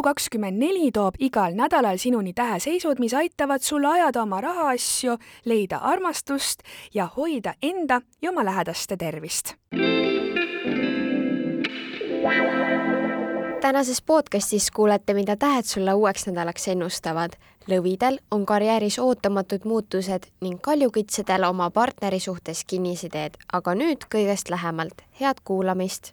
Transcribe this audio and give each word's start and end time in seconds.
Elu24 0.00 0.90
toob 0.92 1.14
igal 1.18 1.52
nädalal 1.52 1.98
sinuni 2.00 2.32
täheseisud, 2.32 2.96
mis 2.98 3.12
aitavad 3.14 3.60
sul 3.60 3.84
ajada 3.84 4.22
oma 4.22 4.40
rahaasju, 4.40 5.16
leida 5.44 5.76
armastust 5.76 6.62
ja 6.94 7.08
hoida 7.16 7.54
enda 7.62 8.00
ja 8.22 8.30
oma 8.30 8.44
lähedaste 8.44 8.96
tervist. 8.96 9.54
tänases 13.60 14.02
podcastis 14.02 14.70
kuulete, 14.70 15.14
mida 15.14 15.36
tähed 15.36 15.64
sulle 15.64 15.94
uueks 15.94 16.26
nädalaks 16.26 16.68
ennustavad. 16.68 17.30
lõvidel 17.68 18.18
on 18.30 18.46
karjääris 18.46 18.98
ootamatud 18.98 19.60
muutused 19.64 20.22
ning 20.40 20.60
kaljukitsedel 20.60 21.44
oma 21.44 21.70
partneri 21.70 22.20
suhtes 22.20 22.64
kinnisideed, 22.64 23.36
aga 23.52 23.74
nüüd 23.74 24.08
kõigest 24.14 24.50
lähemalt. 24.50 25.02
head 25.20 25.36
kuulamist 25.44 26.12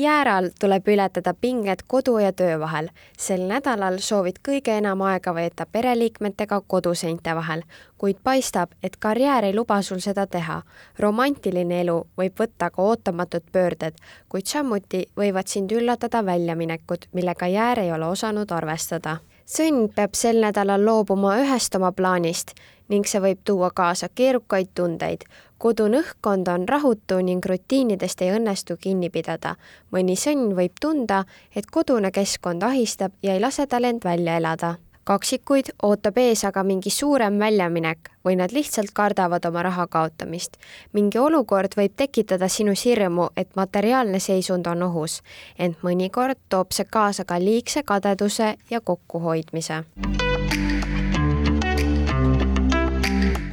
jääral 0.00 0.50
tuleb 0.60 0.88
ületada 0.88 1.34
pinged 1.34 1.82
kodu 1.86 2.18
ja 2.18 2.32
töö 2.32 2.60
vahel. 2.60 2.88
sel 3.18 3.40
nädalal 3.48 3.98
soovid 3.98 4.40
kõige 4.48 4.76
enam 4.78 5.00
aega 5.00 5.34
veeta 5.34 5.66
pereliikmetega 5.66 6.60
koduseinte 6.66 7.34
vahel, 7.34 7.62
kuid 7.98 8.16
paistab, 8.24 8.70
et 8.82 8.96
karjäär 8.96 9.44
ei 9.44 9.54
luba 9.54 9.82
sul 9.82 9.98
seda 9.98 10.26
teha. 10.26 10.62
romantiline 10.98 11.80
elu 11.80 12.06
võib 12.18 12.40
võtta 12.40 12.70
ka 12.70 12.82
ootamatud 12.82 13.42
pöörded, 13.52 13.94
kuid 14.28 14.46
samuti 14.46 15.06
võivad 15.16 15.46
sind 15.46 15.72
üllatada 15.72 16.24
väljaminekud, 16.26 17.08
millega 17.12 17.46
jäär 17.46 17.78
ei 17.78 17.92
ole 17.92 18.06
osanud 18.06 18.52
arvestada 18.52 19.18
sõnn 19.50 19.88
peab 19.94 20.14
sel 20.14 20.38
nädalal 20.44 20.84
loobuma 20.86 21.34
ühest 21.42 21.74
oma 21.74 21.90
plaanist 21.92 22.54
ning 22.90 23.06
see 23.06 23.22
võib 23.22 23.40
tuua 23.46 23.70
kaasa 23.74 24.08
keerukaid 24.14 24.70
tundeid. 24.74 25.24
Kodune 25.60 26.00
õhkkond 26.00 26.48
on 26.48 26.68
rahutu 26.68 27.20
ning 27.24 27.44
rutiinidest 27.44 28.22
ei 28.24 28.32
õnnestu 28.32 28.78
kinni 28.80 29.10
pidada. 29.12 29.56
mõni 29.92 30.16
sõnn 30.16 30.54
võib 30.56 30.72
tunda, 30.80 31.24
et 31.54 31.66
kodune 31.70 32.10
keskkond 32.10 32.62
ahistab 32.62 33.12
ja 33.22 33.34
ei 33.34 33.40
lase 33.40 33.66
tal 33.66 33.84
end 33.84 34.04
välja 34.04 34.36
elada 34.40 34.76
kaksikuid 35.10 35.72
ootab 35.82 36.18
ees 36.22 36.44
aga 36.46 36.62
mingi 36.66 36.90
suurem 36.94 37.38
väljaminek 37.40 38.10
või 38.26 38.36
nad 38.38 38.52
lihtsalt 38.54 38.92
kardavad 38.94 39.46
oma 39.48 39.62
raha 39.66 39.86
kaotamist. 39.90 40.56
mingi 40.92 41.18
olukord 41.18 41.74
võib 41.76 41.96
tekitada 41.96 42.48
sinus 42.48 42.84
hirmu, 42.84 43.30
et 43.36 43.56
materiaalne 43.56 44.20
seisund 44.20 44.66
on 44.66 44.82
ohus, 44.82 45.22
ent 45.58 45.82
mõnikord 45.82 46.38
toob 46.48 46.72
see 46.76 46.84
kaasa 46.84 47.24
ka 47.24 47.40
liigse 47.40 47.82
kadeduse 47.82 48.54
ja 48.70 48.80
kokkuhoidmise. 48.80 49.84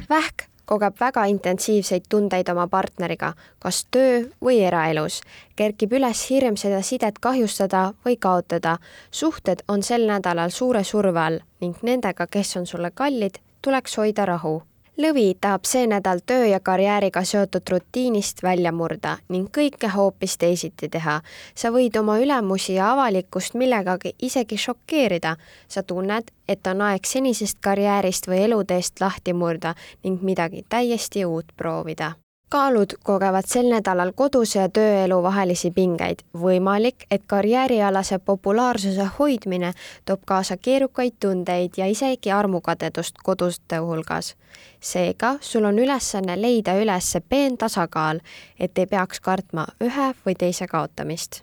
vähk 0.08 0.47
kogeb 0.68 1.00
väga 1.00 1.24
intensiivseid 1.32 2.06
tundeid 2.12 2.48
oma 2.52 2.66
partneriga, 2.68 3.32
kas 3.58 3.86
töö 3.90 4.22
või 4.44 4.60
eraelus. 4.68 5.20
kerkib 5.56 5.92
üles 5.96 6.24
hirm 6.30 6.56
seda 6.56 6.82
sidet 6.82 7.18
kahjustada 7.18 7.92
või 8.04 8.16
kaotada. 8.20 8.78
suhted 9.10 9.64
on 9.68 9.82
sel 9.82 10.06
nädalal 10.06 10.50
suure 10.50 10.84
surve 10.84 11.20
all 11.20 11.38
ning 11.60 11.76
nendega, 11.82 12.26
kes 12.26 12.56
on 12.56 12.66
sulle 12.66 12.90
kallid, 12.90 13.40
tuleks 13.62 13.96
hoida 13.96 14.26
rahu 14.26 14.62
Lõvi 14.98 15.36
tahab 15.38 15.62
see 15.62 15.86
nädal 15.86 16.24
töö 16.26 16.48
ja 16.50 16.58
karjääriga 16.60 17.20
seotud 17.24 17.70
rutiinist 17.70 18.42
välja 18.42 18.72
murda 18.74 19.12
ning 19.30 19.46
kõike 19.54 19.92
hoopis 19.94 20.34
teisiti 20.42 20.88
teha. 20.90 21.20
sa 21.54 21.70
võid 21.70 22.00
oma 22.00 22.18
ülemusi 22.18 22.74
ja 22.74 22.90
avalikkust 22.92 23.54
millegagi 23.54 24.16
isegi 24.18 24.56
šokeerida. 24.56 25.36
sa 25.68 25.82
tunned, 25.82 26.30
et 26.48 26.66
on 26.66 26.82
aeg 26.82 27.06
senisest 27.06 27.58
karjäärist 27.60 28.26
või 28.26 28.44
eluteest 28.44 29.00
lahti 29.00 29.32
murda 29.32 29.74
ning 30.04 30.22
midagi 30.22 30.64
täiesti 30.68 31.24
uut 31.24 31.46
proovida 31.56 32.14
kaalud 32.48 32.92
kogevad 33.02 33.44
sel 33.46 33.68
nädalal 33.70 34.12
koduse 34.16 34.58
ja 34.58 34.68
tööelu 34.68 35.22
vahelisi 35.22 35.70
pingeid. 35.70 36.18
võimalik, 36.34 37.06
et 37.10 37.22
karjäärialase 37.26 38.18
populaarsuse 38.18 39.08
hoidmine 39.18 39.72
toob 40.04 40.20
kaasa 40.26 40.56
keerukaid 40.56 41.12
tundeid 41.20 41.70
ja 41.76 41.86
isegi 41.86 42.32
armukadedust 42.32 43.14
koduste 43.24 43.76
hulgas. 43.76 44.36
seega 44.80 45.36
sul 45.40 45.64
on 45.64 45.78
ülesanne 45.78 46.42
leida 46.42 46.74
üles 46.74 47.16
peen 47.28 47.58
tasakaal, 47.58 48.20
et 48.60 48.78
ei 48.78 48.86
peaks 48.86 49.20
kartma 49.20 49.66
ühe 49.80 50.14
või 50.26 50.34
teise 50.38 50.66
kaotamist 50.66 51.42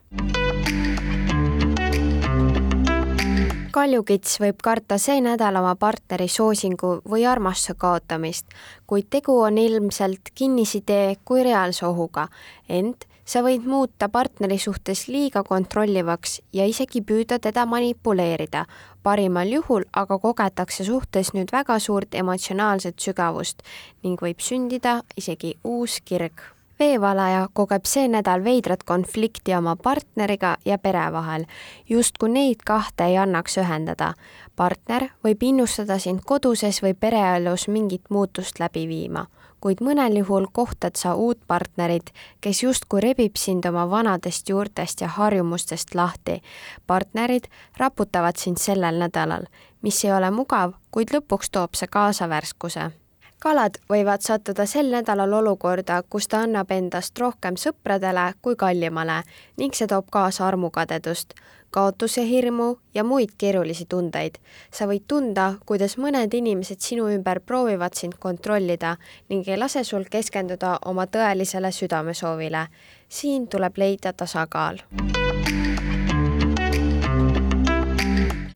kaljukits 3.76 4.38
võib 4.40 4.62
karta 4.64 4.96
see 5.02 5.20
nädal 5.24 5.58
oma 5.60 5.74
partneri 5.80 6.30
soosingu 6.32 7.02
või 7.12 7.26
armastuse 7.28 7.76
kaotamist, 7.80 8.48
kuid 8.88 9.10
tegu 9.12 9.36
on 9.44 9.60
ilmselt 9.60 10.32
kinnisidee 10.36 11.18
kui 11.28 11.44
reaalse 11.44 11.84
ohuga, 11.90 12.30
ent 12.70 13.08
sa 13.26 13.42
võid 13.44 13.68
muuta 13.68 14.08
partneri 14.14 14.58
suhtes 14.62 15.08
liiga 15.12 15.44
kontrollivaks 15.44 16.40
ja 16.56 16.68
isegi 16.70 17.02
püüda 17.02 17.40
teda 17.42 17.66
manipuleerida. 17.66 18.66
parimal 19.04 19.52
juhul 19.52 19.84
aga 19.94 20.18
kogetakse 20.18 20.84
suhtes 20.84 21.34
nüüd 21.34 21.52
väga 21.52 21.80
suurt 21.80 22.16
emotsionaalset 22.16 23.00
sügavust 23.00 23.62
ning 24.04 24.22
võib 24.22 24.40
sündida 24.40 25.02
isegi 25.18 25.58
uus 25.64 26.02
kirg 26.06 26.55
veevalaja 26.80 27.48
kogeb 27.54 27.86
see 27.86 28.08
nädal 28.08 28.44
veidrat 28.44 28.84
konflikti 28.84 29.56
oma 29.56 29.76
partneriga 29.76 30.58
ja 30.66 30.78
pere 30.78 31.12
vahel, 31.12 31.46
justkui 31.90 32.30
neid 32.30 32.66
kahte 32.66 33.06
ei 33.06 33.18
annaks 33.18 33.58
ühendada. 33.58 34.14
partner 34.56 35.10
võib 35.24 35.44
innustada 35.44 36.00
sind 36.00 36.22
koduses 36.26 36.82
või 36.84 36.94
pereelus 36.94 37.68
mingit 37.68 38.10
muutust 38.10 38.60
läbi 38.60 38.88
viima, 38.88 39.26
kuid 39.60 39.82
mõnel 39.82 40.18
juhul 40.18 40.48
kohtad 40.52 40.96
sa 40.96 41.16
uut 41.16 41.40
partnerit, 41.48 42.12
kes 42.42 42.64
justkui 42.64 43.02
rebib 43.02 43.36
sind 43.36 43.66
oma 43.66 43.90
vanadest 43.90 44.50
juurtest 44.50 45.02
ja 45.02 45.08
harjumustest 45.08 45.96
lahti. 45.96 46.42
partnerid 46.88 47.48
raputavad 47.78 48.36
sind 48.36 48.58
sellel 48.58 49.00
nädalal, 49.00 49.48
mis 49.82 50.06
ei 50.06 50.12
ole 50.12 50.32
mugav, 50.32 50.74
kuid 50.92 51.12
lõpuks 51.12 51.52
toob 51.52 51.76
see 51.76 51.88
kaasa 51.88 52.30
värskuse 52.30 52.92
kalad 53.40 53.78
võivad 53.90 54.22
sattuda 54.22 54.66
sel 54.66 54.92
nädalal 54.92 55.34
olukorda, 55.34 56.02
kus 56.10 56.28
ta 56.28 56.44
annab 56.46 56.72
endast 56.72 57.20
rohkem 57.20 57.60
sõpradele 57.60 58.34
kui 58.42 58.56
kallimale 58.56 59.22
ning 59.58 59.76
see 59.76 59.88
toob 59.88 60.08
kaasa 60.12 60.48
armukadedust, 60.48 61.34
kaotuse 61.76 62.24
hirmu 62.30 62.76
ja 62.94 63.04
muid 63.04 63.36
keerulisi 63.38 63.86
tundeid. 63.90 64.38
sa 64.72 64.88
võid 64.88 65.04
tunda, 65.08 65.54
kuidas 65.66 65.98
mõned 65.98 66.34
inimesed 66.34 66.80
sinu 66.80 67.10
ümber 67.12 67.40
proovivad 67.40 67.94
sind 67.94 68.16
kontrollida 68.20 68.98
ning 69.30 69.48
ei 69.48 69.58
lase 69.58 69.84
sul 69.84 70.06
keskenduda 70.12 70.80
oma 70.86 71.06
tõelisele 71.06 71.72
südamesoovile. 71.72 72.68
siin 73.10 73.48
tuleb 73.48 73.78
leida 73.78 74.14
tasakaal 74.14 74.80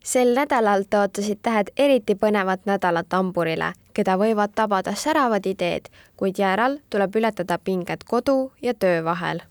sel 0.09 0.34
nädalal 0.34 0.88
tõotasid 0.89 1.38
tähed 1.45 1.69
eriti 1.78 2.16
põnevat 2.16 2.66
nädalat 2.66 3.13
hamburile, 3.13 3.73
keda 3.99 4.15
võivad 4.15 4.53
tabada 4.55 4.93
säravad 4.95 5.47
ideed, 5.49 5.89
kuid 6.15 6.39
jääral 6.39 6.77
tuleb 6.89 7.15
ületada 7.19 7.57
pinged 7.59 8.05
kodu 8.07 8.51
ja 8.63 8.73
töö 8.73 9.03
vahel. 9.03 9.43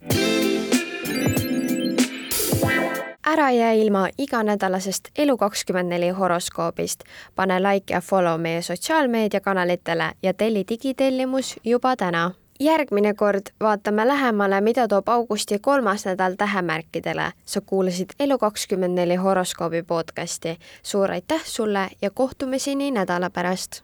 ära 3.29 3.51
jää 3.51 3.73
ilma 3.73 4.09
iganädalasest 4.19 5.09
Elu24 5.19 6.13
horoskoobist. 6.19 7.05
pane 7.35 7.61
like 7.63 7.95
ja 7.95 8.01
follow 8.01 8.41
meie 8.41 8.63
sotsiaalmeediakanalitele 8.63 10.13
ja 10.23 10.35
telli 10.35 10.65
digitellimus 10.69 11.57
juba 11.65 11.97
täna 11.97 12.31
järgmine 12.61 13.15
kord 13.15 13.51
vaatame 13.61 14.07
lähemale, 14.09 14.61
mida 14.61 14.89
toob 14.89 15.09
augusti 15.09 15.59
kolmas 15.59 16.05
nädal 16.05 16.35
tähemärkidele. 16.39 17.33
sa 17.45 17.61
kuulasid 17.61 18.11
Elu24 18.23 19.19
horoskoobi 19.23 19.83
podcasti. 19.83 20.59
suur 20.83 21.11
aitäh 21.11 21.43
sulle 21.45 21.89
ja 22.03 22.11
kohtumiseni 22.11 22.91
nädala 22.91 23.31
pärast. 23.31 23.83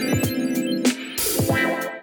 Thank 0.00 0.30
you. 0.30 0.37